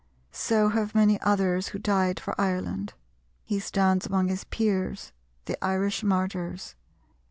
So 0.31 0.69
have 0.69 0.95
many 0.95 1.21
others 1.21 1.67
who 1.67 1.77
died 1.77 2.19
for 2.19 2.33
Ireland; 2.41 2.95
he 3.43 3.59
stands 3.59 4.07
among 4.07 4.29
his 4.29 4.45
peers, 4.45 5.11
the 5.45 5.63
Irish 5.63 6.01
martyrs. 6.01 6.73